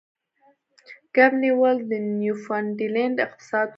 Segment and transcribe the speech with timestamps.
[1.15, 3.69] کب نیول د نیوفونډلینډ اقتصاد و.